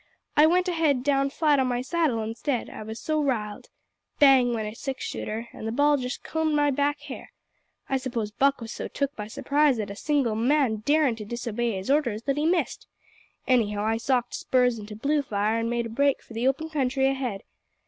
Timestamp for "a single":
9.91-10.33